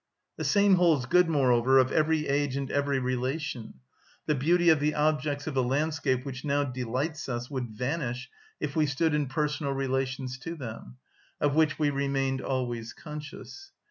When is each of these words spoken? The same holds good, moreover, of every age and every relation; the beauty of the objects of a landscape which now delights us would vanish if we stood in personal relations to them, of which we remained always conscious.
The 0.37 0.43
same 0.43 0.77
holds 0.77 1.05
good, 1.05 1.29
moreover, 1.29 1.77
of 1.77 1.91
every 1.91 2.27
age 2.27 2.57
and 2.57 2.71
every 2.71 2.97
relation; 2.97 3.75
the 4.25 4.33
beauty 4.33 4.69
of 4.69 4.79
the 4.79 4.95
objects 4.95 5.45
of 5.45 5.55
a 5.55 5.61
landscape 5.61 6.25
which 6.25 6.43
now 6.43 6.63
delights 6.63 7.29
us 7.29 7.51
would 7.51 7.69
vanish 7.69 8.27
if 8.59 8.75
we 8.75 8.87
stood 8.87 9.13
in 9.13 9.27
personal 9.27 9.73
relations 9.73 10.39
to 10.39 10.55
them, 10.55 10.97
of 11.39 11.53
which 11.53 11.77
we 11.77 11.91
remained 11.91 12.41
always 12.41 12.93
conscious. 12.93 13.73